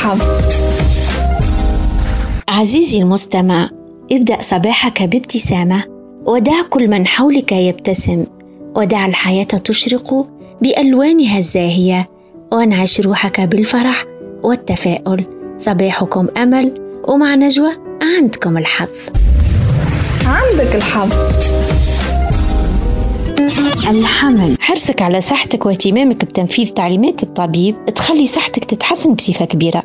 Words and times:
الحظ 0.00 0.22
عزيزي 2.48 2.98
المستمع 2.98 3.70
ابدأ 4.12 4.42
صباحك 4.42 5.02
بابتسامة. 5.02 5.84
ودع 6.26 6.62
كل 6.70 6.88
من 6.88 7.06
حولك 7.06 7.52
يبتسم. 7.52 8.24
ودع 8.76 9.06
الحياة 9.06 9.44
تشرق 9.44 10.26
بألوانها 10.62 11.38
الزاهية. 11.38 12.08
وانعش 12.52 13.00
روحك 13.00 13.40
بالفرح 13.40 14.04
والتفاؤل. 14.42 15.24
صباحكم 15.58 16.28
أمل 16.36 16.74
ومع 17.08 17.34
نجوى 17.34 17.72
عندكم 18.02 18.58
الحظ. 18.58 18.92
عندك 20.26 20.74
الحظ. 20.74 21.12
الحمل. 23.90 24.56
حرصك 24.60 25.02
على 25.02 25.20
صحتك 25.20 25.66
واهتمامك 25.66 26.24
بتنفيذ 26.24 26.68
تعليمات 26.68 27.22
الطبيب 27.22 27.76
تخلي 27.94 28.26
صحتك 28.26 28.64
تتحسن 28.64 29.14
بصفة 29.14 29.44
كبيرة. 29.44 29.82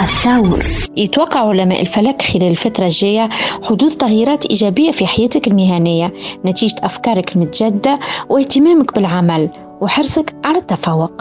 الثور. 0.00 0.64
يتوقع 0.96 1.48
علماء 1.48 1.80
الفلك 1.80 2.22
خلال 2.22 2.50
الفترة 2.50 2.84
الجاية 2.84 3.28
حدوث 3.62 3.96
تغييرات 3.96 4.46
إيجابية 4.46 4.90
في 4.90 5.06
حياتك 5.06 5.48
المهنية 5.48 6.12
نتيجة 6.44 6.76
أفكارك 6.82 7.36
المتجددة 7.36 7.98
واهتمامك 8.28 8.94
بالعمل 8.94 9.48
وحرصك 9.80 10.34
على 10.44 10.58
التفوق. 10.58 11.12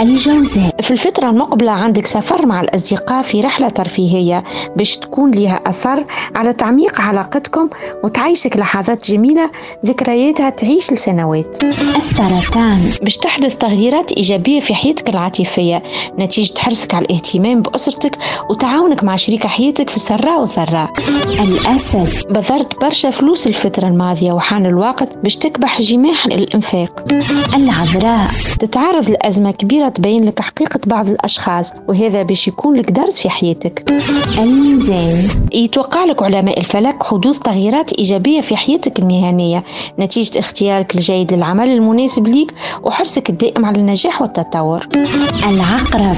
الجوزاء. 0.00 0.71
في 0.82 0.90
الفترة 0.90 1.30
المقبلة 1.30 1.70
عندك 1.72 2.06
سفر 2.06 2.46
مع 2.46 2.60
الأصدقاء 2.60 3.22
في 3.22 3.40
رحلة 3.40 3.68
ترفيهية 3.68 4.44
باش 4.76 4.96
تكون 4.96 5.30
لها 5.30 5.60
أثر 5.66 6.04
على 6.36 6.52
تعميق 6.52 7.00
علاقتكم 7.00 7.68
وتعيشك 8.04 8.56
لحظات 8.56 9.10
جميلة 9.10 9.50
ذكرياتها 9.86 10.50
تعيش 10.50 10.92
لسنوات. 10.92 11.64
السرطان. 11.96 12.78
باش 13.02 13.16
تحدث 13.16 13.56
تغييرات 13.56 14.12
إيجابية 14.12 14.60
في 14.60 14.74
حياتك 14.74 15.08
العاطفية 15.08 15.82
نتيجة 16.18 16.58
حرصك 16.58 16.94
على 16.94 17.04
الاهتمام 17.04 17.62
بأسرتك 17.62 18.18
وتعاونك 18.50 19.04
مع 19.04 19.16
شريك 19.16 19.46
حياتك 19.46 19.90
في 19.90 19.96
السراء 19.96 20.40
والضراء. 20.40 20.90
الأسد 21.42 22.32
بذرت 22.32 22.80
برشا 22.80 23.10
فلوس 23.10 23.46
الفترة 23.46 23.88
الماضية 23.88 24.32
وحان 24.32 24.66
الوقت 24.66 25.08
باش 25.22 25.36
تكبح 25.36 25.80
جماح 25.80 26.26
الإنفاق. 26.26 27.04
العذراء 27.10 27.56
العذراء. 27.56 28.30
تتعرض 28.60 29.10
لأزمة 29.10 29.50
كبيرة 29.50 29.88
تبين 29.88 30.24
لك 30.24 30.40
حقيقة 30.40 30.71
بعض 30.86 31.08
الأشخاص 31.08 31.72
وهذا 31.88 32.22
باش 32.22 32.48
يكون 32.48 32.74
لك 32.76 32.90
درس 32.90 33.18
في 33.20 33.30
حياتك. 33.30 33.84
الميزان. 34.38 35.28
يتوقع 35.52 36.04
لك 36.04 36.22
علماء 36.22 36.60
الفلك 36.60 37.02
حدوث 37.02 37.38
تغييرات 37.38 37.92
إيجابية 37.92 38.40
في 38.40 38.56
حياتك 38.56 38.98
المهنية 38.98 39.64
نتيجة 39.98 40.38
اختيارك 40.38 40.94
الجيد 40.94 41.32
للعمل 41.34 41.68
المناسب 41.68 42.26
ليك 42.26 42.54
وحرصك 42.82 43.30
الدائم 43.30 43.64
على 43.64 43.78
النجاح 43.78 44.22
والتطور. 44.22 44.86
العقرب. 45.48 46.16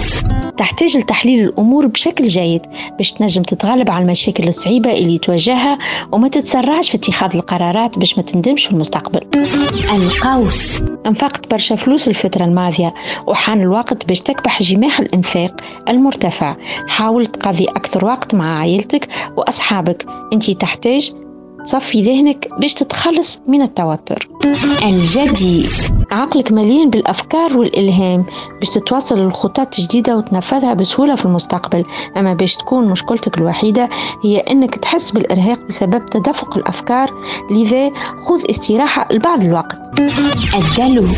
تحتاج 0.57 0.97
لتحليل 0.97 1.45
الأمور 1.45 1.87
بشكل 1.87 2.27
جيد 2.29 2.63
باش 2.99 3.13
تنجم 3.13 3.43
تتغلب 3.43 3.91
على 3.91 4.05
المشاكل 4.05 4.49
الصعيبة 4.49 4.93
اللي 4.93 5.19
تواجهها 5.19 5.79
وما 6.13 6.29
تتسرعش 6.29 6.91
في 6.91 6.97
اتخاذ 6.97 7.31
القرارات 7.35 7.99
باش 7.99 8.17
ما 8.17 8.23
تندمش 8.23 8.67
في 8.67 8.73
المستقبل. 8.73 9.21
القوس. 9.95 10.83
أنفقت 11.07 11.51
برشا 11.51 11.77
فلوس 11.77 12.09
الفترة 12.09 12.45
الماضية 12.45 12.95
وحان 13.27 13.61
الوقت 13.63 14.07
باش 14.09 14.21
تكبح 14.45 14.63
جماح 14.63 15.01
الإنفاق 15.01 15.61
المرتفع 15.89 16.57
حاول 16.89 17.27
تقضي 17.27 17.65
أكثر 17.65 18.05
وقت 18.05 18.35
مع 18.35 18.59
عائلتك 18.59 19.09
وأصحابك. 19.37 20.07
أنت 20.33 20.51
تحتاج 20.51 21.13
تصفي 21.65 22.03
ذهنك 22.03 22.49
باش 22.61 22.75
تتخلص 22.75 23.41
من 23.49 23.63
التوتر. 23.63 24.29
الجدي 24.83 25.67
عقلك 26.11 26.53
مليان 26.53 26.91
بالأفكار 26.91 27.59
والإلهام 27.59 28.25
باش 28.61 28.69
تتواصل 28.69 29.19
الخطط 29.19 29.79
الجديدة 29.79 30.17
وتنفذها 30.17 30.75
بسهولة 30.75 31.15
في 31.15 31.25
المستقبل. 31.25 31.85
أما 32.17 32.35
باش 32.35 32.57
تكون 32.57 32.89
مشكلتك 32.89 33.39
الوحيدة 33.39 33.89
هي 34.25 34.39
أنك 34.39 34.75
تحس 34.75 35.11
بالإرهاق 35.11 35.59
بسبب 35.69 36.07
تدفق 36.07 36.57
الأفكار 36.57 37.11
لذا 37.51 37.91
خذ 38.23 38.51
استراحة 38.51 39.09
لبعض 39.11 39.41
الوقت. 39.41 39.84
الدلو. 40.55 41.09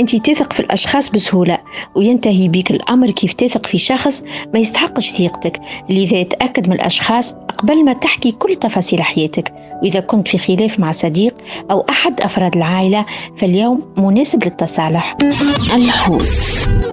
أنت 0.00 0.16
تثق 0.16 0.52
في 0.52 0.60
الأشخاص 0.60 1.10
بسهولة 1.10 1.58
وينتهي 1.94 2.48
بك 2.48 2.70
الأمر 2.70 3.10
كيف 3.10 3.32
تثق 3.32 3.66
في 3.66 3.78
شخص 3.78 4.22
ما 4.54 4.58
يستحقش 4.58 5.10
ثقتك 5.10 5.60
لذا 5.90 6.22
تأكد 6.22 6.68
من 6.68 6.74
الأشخاص 6.74 7.34
قبل 7.58 7.84
ما 7.84 7.92
تحكي 7.92 8.32
كل 8.32 8.54
تفاصيل 8.56 9.02
حياتك. 9.02 9.54
وإذا 9.82 10.00
كنت 10.00 10.28
في 10.28 10.38
خلاف 10.38 10.78
مع 10.78 10.90
صديق 10.90 11.34
أو 11.70 11.80
أحد 11.90 12.20
أفراد 12.20 12.56
العائلة 12.56 13.06
فاليوم 13.36 13.82
مناسب 13.96 14.44
للتصالح. 14.44 15.16
الحوت. 15.74 16.28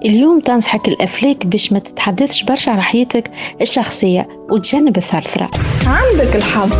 اليوم 0.04 0.40
تنصحك 0.40 0.88
الأفلاك 0.88 1.46
باش 1.46 1.72
ما 1.72 1.78
تتحدثش 1.78 2.42
برشا 2.42 2.70
على 2.72 2.82
حياتك 2.82 3.30
الشخصية 3.60 4.28
وتجنب 4.50 4.96
الثرثرة. 4.96 5.50
عندك 5.86 6.36
الحظ. 6.36 6.72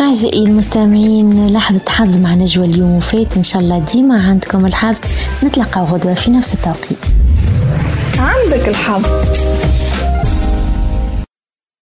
أعزائي 0.00 0.42
المستمعين 0.42 1.52
لحظة 1.52 1.80
حظ 1.88 2.16
مع 2.16 2.34
نجوى 2.34 2.66
اليوم 2.66 2.96
وفات 2.96 3.36
إن 3.36 3.42
شاء 3.42 3.62
الله 3.62 3.78
ديما 3.78 4.22
عندكم 4.28 4.66
الحظ. 4.66 4.96
نتلقى 5.44 5.80
غدوة 5.80 6.14
في 6.14 6.30
نفس 6.30 6.54
التوقيت. 6.54 6.98
عندك 8.18 8.68
الحظ. 8.68 9.06